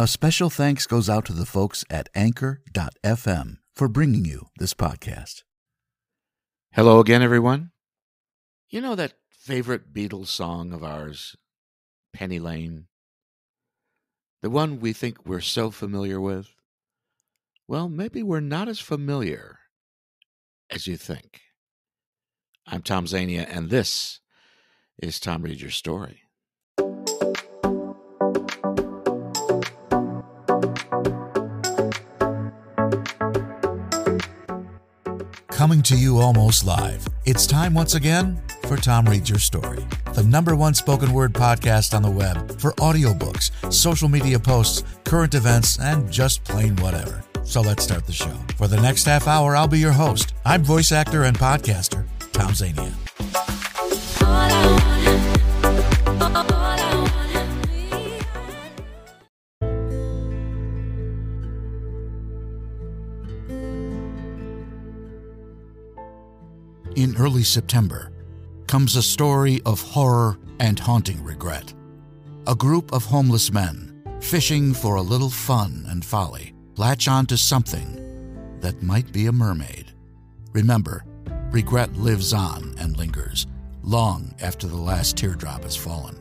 [0.00, 5.42] A special thanks goes out to the folks at Anchor.fm for bringing you this podcast.
[6.70, 7.72] Hello again, everyone.
[8.68, 11.34] You know that favorite Beatles song of ours,
[12.12, 12.86] Penny Lane?
[14.40, 16.46] The one we think we're so familiar with?
[17.66, 19.58] Well, maybe we're not as familiar
[20.70, 21.40] as you think.
[22.68, 24.20] I'm Tom Zania, and this
[25.02, 26.22] is Tom Reads Your Story.
[35.58, 40.22] Coming to you almost live, it's time once again for Tom Reads Your Story, the
[40.22, 45.80] number one spoken word podcast on the web for audiobooks, social media posts, current events,
[45.80, 47.24] and just plain whatever.
[47.42, 48.36] So let's start the show.
[48.56, 50.32] For the next half hour, I'll be your host.
[50.44, 52.94] I'm voice actor and podcaster, Tom Zania.
[67.18, 68.12] Early September
[68.66, 71.72] comes a story of horror and haunting regret.
[72.46, 78.58] A group of homeless men, fishing for a little fun and folly, latch onto something
[78.60, 79.92] that might be a mermaid.
[80.52, 81.04] Remember,
[81.50, 83.46] regret lives on and lingers
[83.82, 86.18] long after the last teardrop has fallen.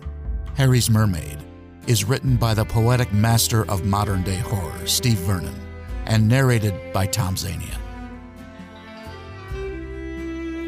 [0.55, 1.37] Harry's Mermaid
[1.85, 5.55] is written by the poetic master of modern day horror, Steve Vernon,
[6.05, 7.86] and narrated by Tom Zania.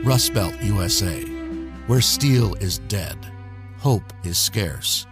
[0.06, 1.24] Rust Belt, USA,
[1.88, 3.18] where steel is dead,
[3.80, 5.06] hope is scarce,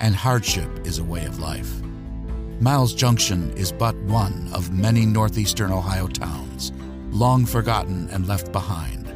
[0.00, 1.80] and hardship is a way of life.
[2.60, 6.72] Miles Junction is but one of many northeastern Ohio towns,
[7.10, 9.10] long forgotten and left behind,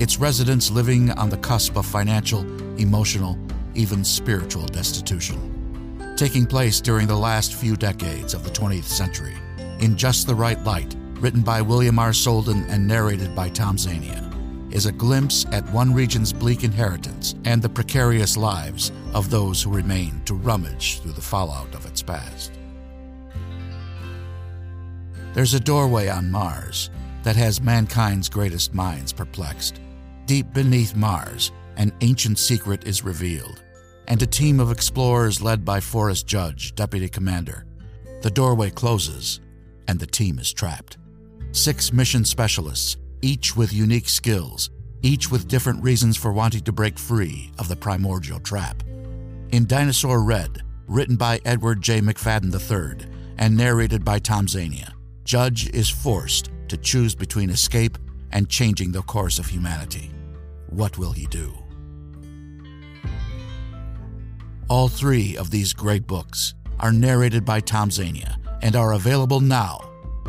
[0.00, 2.40] its residents living on the cusp of financial,
[2.76, 3.38] emotional,
[3.74, 6.14] even spiritual destitution.
[6.16, 9.36] Taking place during the last few decades of the 20th century,
[9.78, 12.10] In Just the Right Light, written by William R.
[12.10, 14.31] Soldan and narrated by Tom Zania,
[14.72, 19.70] is a glimpse at one region's bleak inheritance and the precarious lives of those who
[19.70, 22.52] remain to rummage through the fallout of its past.
[25.34, 26.90] There's a doorway on Mars
[27.22, 29.80] that has mankind's greatest minds perplexed.
[30.26, 33.62] Deep beneath Mars, an ancient secret is revealed,
[34.08, 37.64] and a team of explorers led by Forrest Judge, deputy commander.
[38.22, 39.40] The doorway closes,
[39.88, 40.98] and the team is trapped.
[41.52, 44.70] Six mission specialists, each with unique skills,
[45.02, 48.82] each with different reasons for wanting to break free of the primordial trap.
[49.52, 52.00] In Dinosaur Red, written by Edward J.
[52.00, 53.06] McFadden III
[53.38, 54.92] and narrated by Tom Zania,
[55.24, 57.96] Judge is forced to choose between escape
[58.32, 60.10] and changing the course of humanity.
[60.68, 61.54] What will he do?
[64.68, 69.80] All three of these great books are narrated by Tom Zania and are available now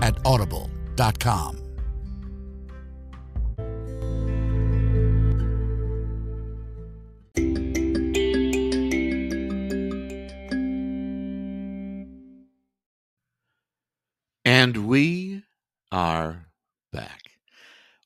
[0.02, 1.63] at audible.com.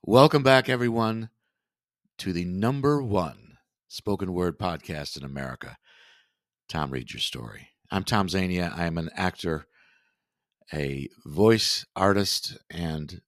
[0.10, 1.32] Welcome back, everyone,
[2.20, 3.58] to the number one
[3.90, 5.76] spoken word podcast in America.
[6.70, 7.72] Tom Reads Your Story.
[7.92, 8.74] I'm Tom Zania.
[8.74, 9.68] I am an actor,
[10.74, 13.20] a voice artist, and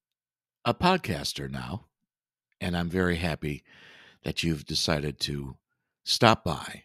[0.64, 1.88] a podcaster now.
[2.62, 3.66] And I'm very happy
[4.24, 5.58] that you've decided to
[6.06, 6.84] stop by,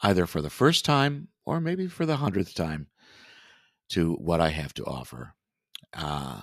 [0.00, 2.86] either for the first time or maybe for the hundredth time,
[3.90, 5.34] to what I have to offer.
[5.92, 6.40] Uh,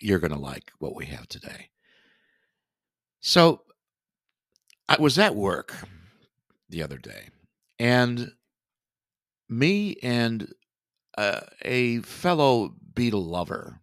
[0.00, 1.70] you're going to like what we have today.
[3.26, 3.62] So,
[4.86, 5.74] I was at work
[6.68, 7.30] the other day,
[7.78, 8.32] and
[9.48, 10.52] me and
[11.16, 13.80] uh, a fellow Beatle lover,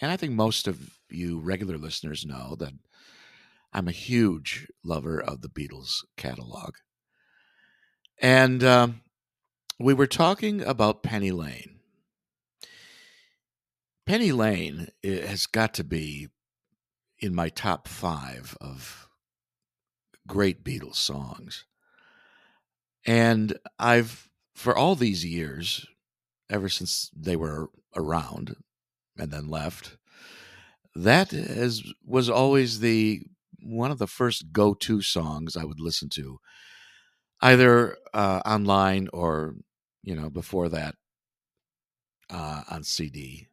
[0.00, 2.72] and I think most of you regular listeners know that
[3.72, 6.74] I'm a huge lover of the Beatles catalog.
[8.18, 9.02] And um,
[9.78, 11.78] we were talking about Penny Lane.
[14.04, 16.26] Penny Lane has got to be
[17.18, 19.08] in my top five of
[20.26, 21.64] great Beatles songs.
[23.06, 25.86] And I've, for all these years,
[26.50, 28.56] ever since they were around
[29.16, 29.96] and then left,
[30.94, 33.22] that is, was always the
[33.62, 36.38] one of the first go-to songs I would listen to,
[37.40, 39.56] either uh, online or
[40.02, 40.94] you know before that
[42.30, 43.48] uh, on CD.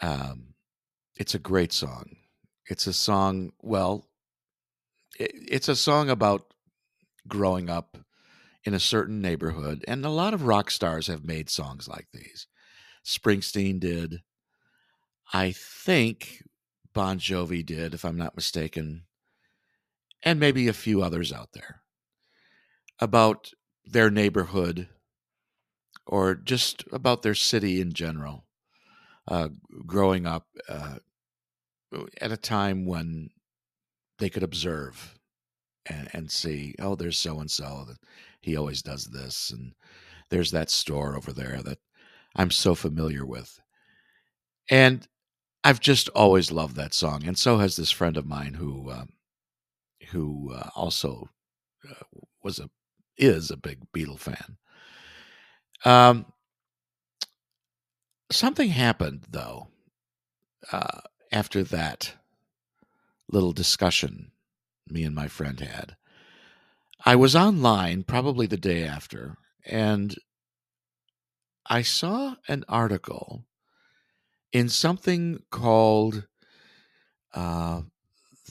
[0.00, 0.51] Um,
[1.22, 2.16] it's a great song.
[2.66, 4.08] It's a song, well,
[5.20, 6.52] it, it's a song about
[7.28, 7.96] growing up
[8.64, 9.84] in a certain neighborhood.
[9.86, 12.48] And a lot of rock stars have made songs like these.
[13.06, 14.22] Springsteen did.
[15.32, 16.42] I think
[16.92, 19.04] Bon Jovi did, if I'm not mistaken.
[20.24, 21.82] And maybe a few others out there
[22.98, 23.52] about
[23.84, 24.88] their neighborhood
[26.04, 28.44] or just about their city in general.
[29.28, 29.50] Uh,
[29.86, 30.96] growing up uh,
[32.20, 33.30] at a time when
[34.18, 35.18] they could observe
[35.86, 37.86] and, and see, oh, there's so and so
[38.40, 39.72] he always does this, and
[40.30, 41.78] there's that store over there that
[42.36, 43.60] I'm so familiar with.
[44.70, 45.06] And
[45.64, 49.10] I've just always loved that song, and so has this friend of mine who um,
[50.10, 51.28] who uh, also
[51.88, 52.68] uh, was a
[53.16, 54.56] is a big Beatle fan.
[55.84, 56.26] Um,
[58.30, 59.68] something happened though
[60.72, 61.00] uh,
[61.32, 62.14] after that
[63.28, 64.32] little discussion
[64.88, 65.96] me and my friend had.
[67.04, 69.36] I was online probably the day after,
[69.66, 70.14] and
[71.66, 73.44] I saw an article
[74.52, 76.26] in something called
[77.34, 77.82] uh,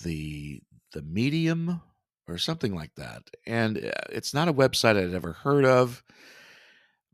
[0.03, 0.61] the
[0.93, 1.81] the Medium
[2.27, 6.03] or something like that, and uh, it's not a website I'd ever heard of,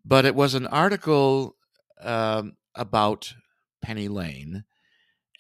[0.03, 1.55] but it was an article
[2.01, 3.33] um, about
[3.81, 4.63] Penny Lane,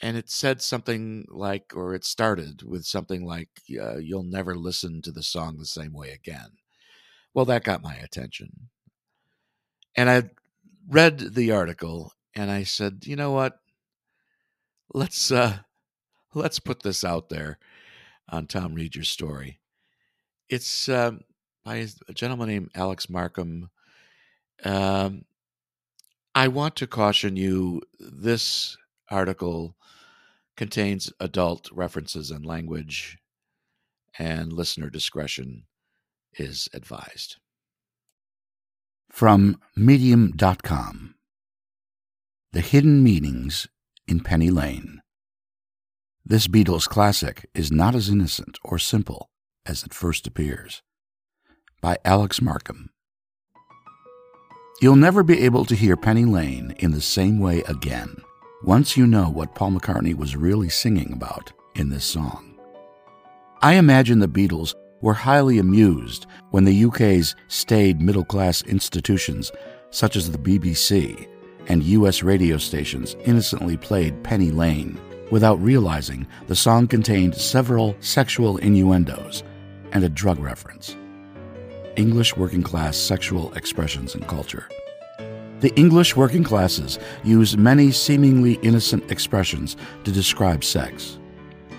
[0.01, 3.49] and it said something like, or it started with something like,
[3.81, 6.57] uh, "You'll never listen to the song the same way again."
[7.33, 8.69] Well, that got my attention,
[9.95, 10.29] and I
[10.89, 13.59] read the article, and I said, "You know what?
[14.93, 15.59] Let's uh,
[16.33, 17.59] let's put this out there
[18.29, 19.59] on Tom Reads Your Story."
[20.49, 21.13] It's uh,
[21.65, 23.69] by a gentleman named Alex Markham.
[24.63, 25.25] Um,
[26.35, 27.81] I want to caution you.
[27.99, 28.77] This
[29.09, 29.76] article
[30.57, 33.17] contains adult references and language,
[34.17, 35.63] and listener discretion
[36.33, 37.37] is advised.
[39.11, 41.15] From Medium.com
[42.51, 43.67] The Hidden Meanings
[44.07, 45.01] in Penny Lane.
[46.25, 49.29] This Beatles classic is not as innocent or simple
[49.65, 50.81] as it first appears.
[51.81, 52.89] By Alex Markham.
[54.81, 58.17] You'll never be able to hear Penny Lane in the same way again
[58.63, 62.57] once you know what Paul McCartney was really singing about in this song.
[63.61, 69.51] I imagine the Beatles were highly amused when the UK's staid middle class institutions,
[69.91, 71.27] such as the BBC
[71.67, 74.99] and US radio stations, innocently played Penny Lane
[75.29, 79.43] without realizing the song contained several sexual innuendos
[79.91, 80.95] and a drug reference.
[81.95, 84.67] English working class sexual expressions and culture.
[85.59, 91.17] The English working classes use many seemingly innocent expressions to describe sex.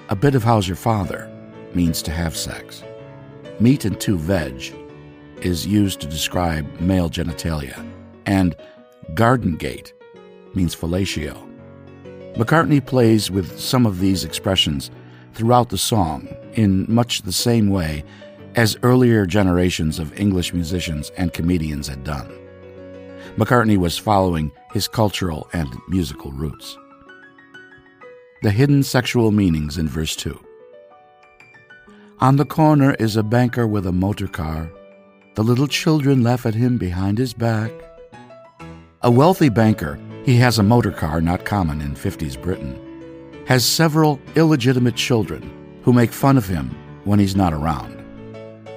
[0.08, 1.30] A bit of how's your father
[1.74, 2.82] means to have sex.
[3.60, 4.74] Meat and two veg
[5.42, 7.88] is used to describe male genitalia,
[8.26, 8.56] and
[9.14, 9.92] garden gate
[10.54, 11.36] means fellatio.
[12.34, 14.90] McCartney plays with some of these expressions
[15.34, 18.02] throughout the song in much the same way
[18.56, 22.47] as earlier generations of English musicians and comedians had done.
[23.36, 26.76] McCartney was following his cultural and musical roots.
[28.42, 30.38] The hidden sexual meanings in verse 2.
[32.20, 34.70] On the corner is a banker with a motor car.
[35.34, 37.70] The little children laugh at him behind his back.
[39.02, 42.76] A wealthy banker, he has a motor car not common in 50s Britain,
[43.46, 47.94] has several illegitimate children who make fun of him when he's not around.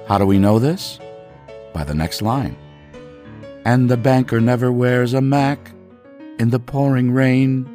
[0.07, 0.99] How do we know this?
[1.73, 2.55] By the next line.
[3.65, 5.71] And the banker never wears a mac
[6.39, 7.67] in the pouring rain.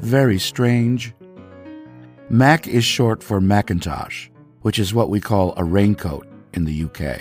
[0.00, 1.14] Very strange.
[2.28, 4.28] Mac is short for Macintosh,
[4.62, 7.20] which is what we call a raincoat in the UK.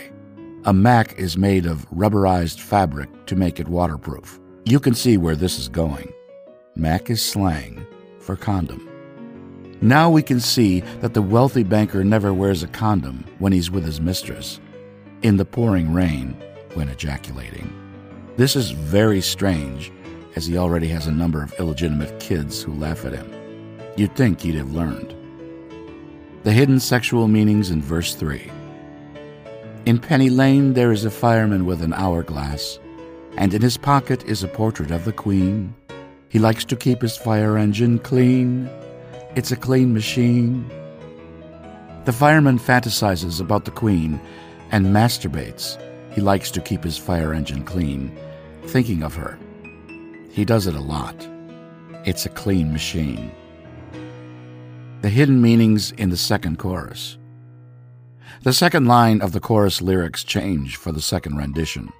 [0.65, 4.39] A Mac is made of rubberized fabric to make it waterproof.
[4.63, 6.13] You can see where this is going.
[6.75, 7.85] Mac is slang
[8.19, 8.87] for condom.
[9.81, 13.83] Now we can see that the wealthy banker never wears a condom when he's with
[13.83, 14.59] his mistress,
[15.23, 16.39] in the pouring rain
[16.75, 17.80] when ejaculating.
[18.37, 19.91] This is very strange,
[20.37, 23.29] as he already has a number of illegitimate kids who laugh at him.
[23.97, 25.13] You'd think he'd have learned.
[26.43, 28.49] The hidden sexual meanings in verse 3.
[29.85, 32.79] In Penny Lane there is a fireman with an hourglass,
[33.35, 35.75] and in his pocket is a portrait of the Queen.
[36.29, 38.69] He likes to keep his fire engine clean.
[39.35, 40.69] It's a clean machine.
[42.05, 44.21] The fireman fantasizes about the Queen
[44.71, 45.77] and masturbates.
[46.11, 48.17] He likes to keep his fire engine clean
[48.65, 49.37] thinking of her.
[50.31, 51.15] He does it a lot.
[52.05, 53.31] It's a clean machine.
[55.01, 57.17] The hidden meanings in the second chorus.
[58.43, 61.91] The second line of the chorus lyrics change for the second rendition.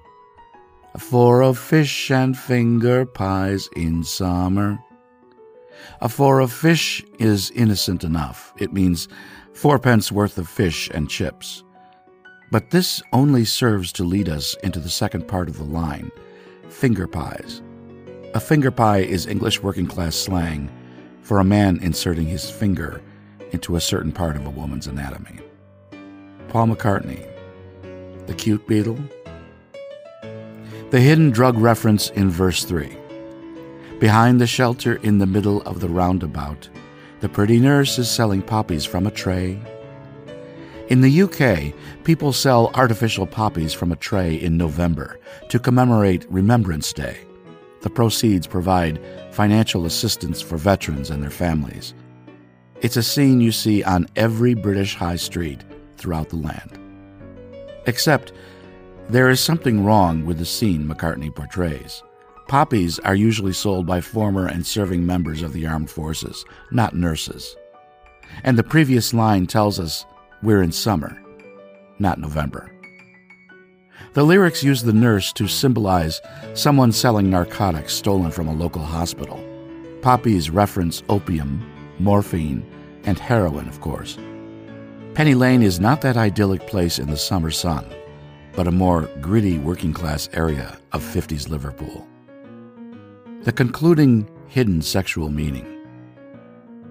[0.94, 4.78] A four a fish and finger pies in summer.
[6.00, 8.52] A four a fish is innocent enough.
[8.58, 9.08] It means
[9.52, 11.64] fourpence worth of fish and chips.
[12.52, 16.12] But this only serves to lead us into the second part of the line
[16.68, 17.62] finger pies.
[18.34, 20.70] A finger pie is English working class slang
[21.22, 23.00] for a man inserting his finger
[23.52, 25.40] into a certain part of a woman's anatomy.
[26.48, 27.26] Paul McCartney,
[28.26, 29.00] The Cute Beatle.
[30.90, 32.94] The hidden drug reference in verse 3.
[33.98, 36.68] Behind the shelter in the middle of the roundabout,
[37.20, 39.58] the pretty nurse is selling poppies from a tray.
[40.92, 41.72] In the UK,
[42.04, 45.18] people sell artificial poppies from a tray in November
[45.48, 47.16] to commemorate Remembrance Day.
[47.80, 51.94] The proceeds provide financial assistance for veterans and their families.
[52.82, 55.64] It's a scene you see on every British high street
[55.96, 56.78] throughout the land.
[57.86, 58.34] Except,
[59.08, 62.02] there is something wrong with the scene McCartney portrays.
[62.48, 67.56] Poppies are usually sold by former and serving members of the armed forces, not nurses.
[68.44, 70.04] And the previous line tells us
[70.42, 71.20] we're in summer,
[71.98, 72.70] not November.
[74.14, 76.20] The lyrics use the nurse to symbolize
[76.54, 79.42] someone selling narcotics stolen from a local hospital.
[80.02, 81.64] Poppies reference opium,
[81.98, 82.66] morphine,
[83.04, 84.18] and heroin, of course.
[85.14, 87.86] Penny Lane is not that idyllic place in the summer sun,
[88.54, 92.06] but a more gritty working class area of 50s Liverpool.
[93.42, 95.68] The concluding hidden sexual meaning.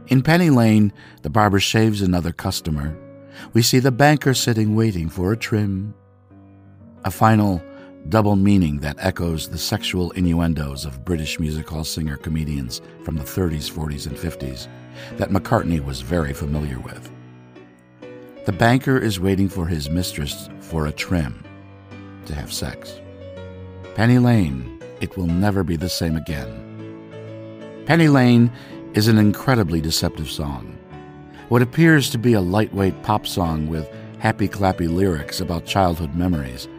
[0.07, 0.91] In Penny Lane,
[1.21, 2.97] the barber shaves another customer.
[3.53, 5.93] We see the banker sitting waiting for a trim.
[7.03, 7.61] A final
[8.09, 13.23] double meaning that echoes the sexual innuendos of British music hall singer comedians from the
[13.23, 14.67] 30s, 40s, and 50s
[15.17, 17.11] that McCartney was very familiar with.
[18.45, 21.43] The banker is waiting for his mistress for a trim
[22.25, 22.99] to have sex.
[23.93, 27.83] Penny Lane, it will never be the same again.
[27.85, 28.51] Penny Lane
[28.93, 30.77] is an incredibly deceptive song.
[31.51, 36.69] What appears to be a lightweight pop song with happy clappy lyrics about childhood memories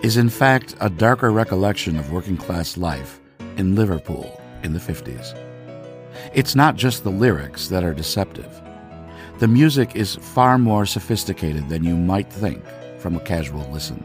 [0.00, 3.20] is in fact a darker recollection of working class life
[3.58, 5.38] in Liverpool in the 50s.
[6.32, 8.62] It's not just the lyrics that are deceptive.
[9.40, 12.64] The music is far more sophisticated than you might think
[13.00, 14.02] from a casual listen.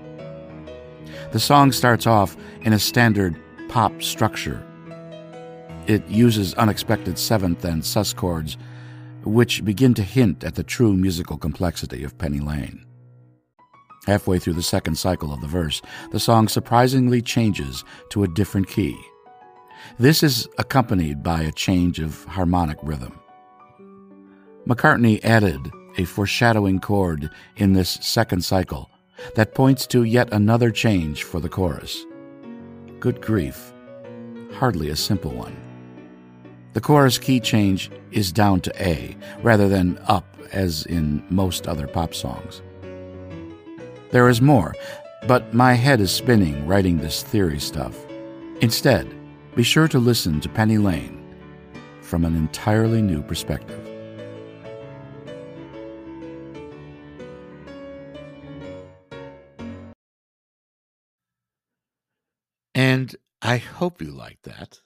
[1.31, 3.38] The song starts off in a standard
[3.69, 4.61] pop structure.
[5.88, 8.57] It uses unexpected seventh and sus chords,
[9.23, 12.85] which begin to hint at the true musical complexity of Penny Lane.
[14.05, 18.67] Halfway through the second cycle of the verse, the song surprisingly changes to a different
[18.67, 18.97] key.
[19.97, 23.19] This is accompanied by a change of harmonic rhythm.
[24.67, 25.59] McCartney added
[25.97, 28.89] a foreshadowing chord in this second cycle
[29.35, 32.05] that points to yet another change for the chorus.
[32.99, 33.73] Good grief,
[34.53, 35.68] hardly a simple one.
[36.79, 41.88] The chorus key change is down to A rather than up as in most other
[41.88, 42.62] pop songs.
[44.12, 44.74] There is more,
[45.27, 47.98] but my head is spinning writing this theory stuff.
[48.62, 49.13] Instead,
[49.55, 51.21] be sure to listen to Penny Lane
[52.00, 53.86] from an entirely new perspective.
[62.74, 64.79] And I hope you like that.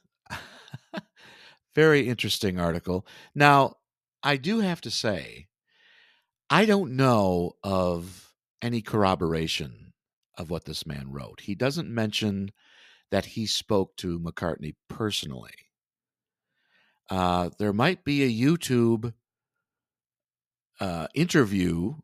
[1.75, 3.05] Very interesting article.
[3.33, 3.77] Now,
[4.21, 5.47] I do have to say,
[6.49, 9.93] I don't know of any corroboration
[10.37, 11.41] of what this man wrote.
[11.41, 12.51] He doesn't mention
[13.11, 15.53] that he spoke to McCartney personally.
[17.09, 19.13] Uh, there might be a YouTube
[20.79, 21.95] uh, interview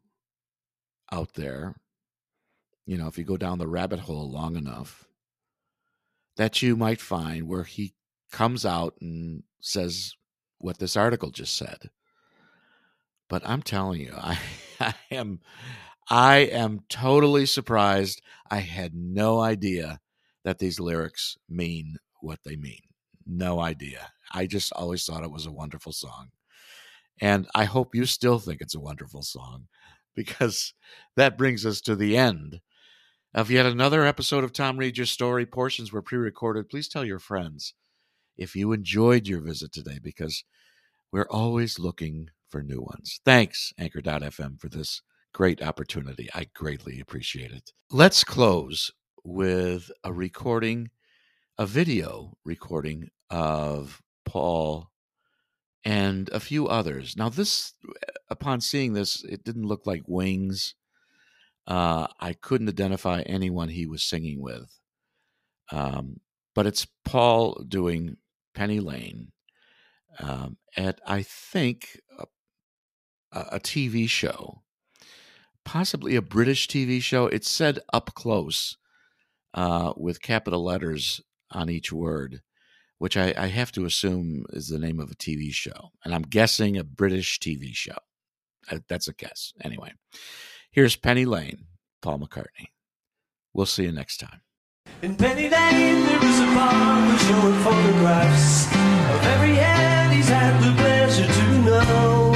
[1.11, 1.75] out there.
[2.85, 5.05] You know, if you go down the rabbit hole long enough,
[6.37, 7.93] that you might find where he
[8.31, 10.13] comes out and says
[10.57, 11.89] what this article just said.
[13.29, 14.37] But I'm telling you, I,
[14.79, 15.39] I am
[16.09, 18.21] I am totally surprised.
[18.49, 19.99] I had no idea
[20.43, 22.81] that these lyrics mean what they mean.
[23.27, 24.11] No idea.
[24.31, 26.29] I just always thought it was a wonderful song.
[27.21, 29.67] And I hope you still think it's a wonderful song
[30.15, 30.73] because
[31.15, 32.61] that brings us to the end
[33.33, 35.45] of yet another episode of Tom Reads Your Story.
[35.45, 36.69] Portions were pre recorded.
[36.69, 37.75] Please tell your friends
[38.39, 40.43] if you enjoyed your visit today because
[41.11, 43.19] we're always looking for new ones.
[43.25, 45.01] Thanks, Anchor.fm, for this
[45.33, 46.29] great opportunity.
[46.33, 47.71] I greatly appreciate it.
[47.91, 48.91] Let's close
[49.23, 50.89] with a recording,
[51.57, 54.89] a video recording of Paul
[55.83, 57.15] and a few others.
[57.17, 57.73] Now, this,
[58.29, 60.75] upon seeing this, it didn't look like Wings.
[61.67, 64.79] Uh, I couldn't identify anyone he was singing with.
[65.71, 66.21] Um,
[66.55, 68.17] but it's Paul doing
[68.53, 69.31] Penny Lane
[70.19, 72.25] um, at, I think, a,
[73.31, 74.63] a TV show,
[75.63, 77.27] possibly a British TV show.
[77.27, 78.77] It said up close
[79.53, 82.41] uh, with capital letters on each word,
[82.97, 85.91] which I, I have to assume is the name of a TV show.
[86.03, 87.97] And I'm guessing a British TV show.
[88.69, 89.53] Uh, that's a guess.
[89.63, 89.93] Anyway,
[90.71, 91.65] here's Penny Lane,
[92.01, 92.67] Paul McCartney.
[93.53, 94.41] We'll see you next time.
[95.01, 100.73] In Penny Lane, there is a barber showing photographs of every head he's had the
[100.75, 102.33] pleasure to know,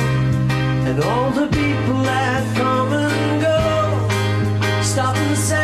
[0.88, 5.63] and all the people that come and go, stop and say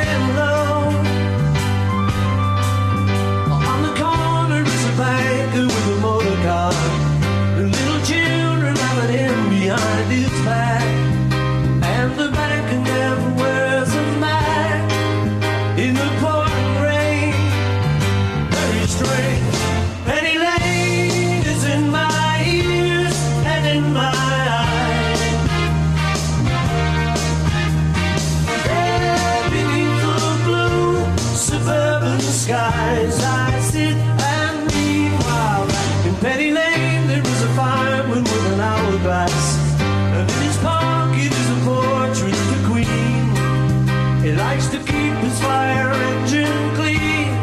[44.30, 47.34] He likes to keep his fire engine clean.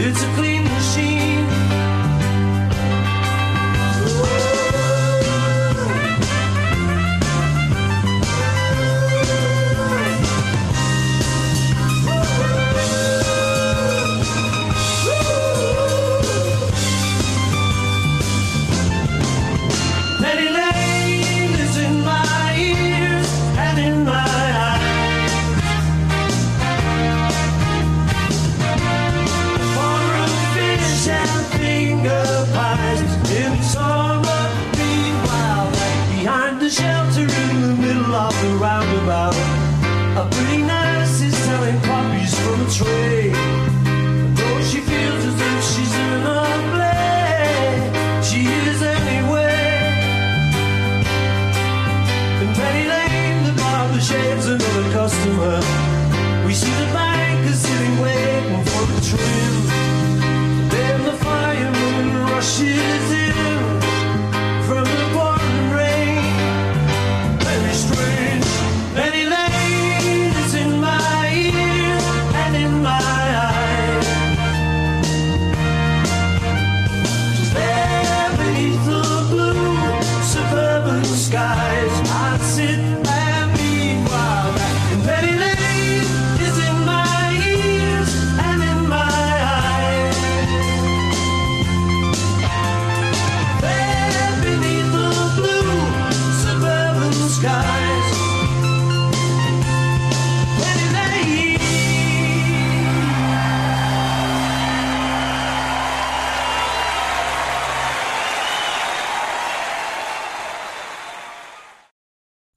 [0.00, 1.31] It's a clean machine.